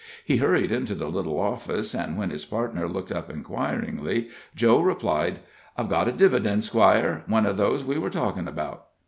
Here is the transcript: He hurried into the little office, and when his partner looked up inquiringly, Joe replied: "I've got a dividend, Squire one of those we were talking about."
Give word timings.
He 0.25 0.37
hurried 0.37 0.71
into 0.71 0.95
the 0.95 1.09
little 1.09 1.39
office, 1.39 1.93
and 1.93 2.17
when 2.17 2.31
his 2.31 2.43
partner 2.43 2.89
looked 2.89 3.11
up 3.11 3.29
inquiringly, 3.29 4.29
Joe 4.55 4.79
replied: 4.81 5.41
"I've 5.77 5.89
got 5.89 6.07
a 6.07 6.11
dividend, 6.11 6.63
Squire 6.63 7.21
one 7.27 7.45
of 7.45 7.55
those 7.57 7.83
we 7.85 7.99
were 7.99 8.09
talking 8.09 8.47
about." 8.47 8.87